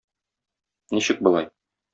[0.95, 1.51] Ничек болай?